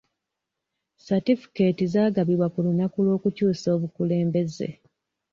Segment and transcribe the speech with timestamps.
[1.05, 4.69] Satifukeeti zaagabibwa ku lunaku lw'okukyusa obukulembeze.